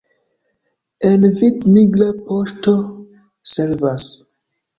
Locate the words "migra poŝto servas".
1.75-4.11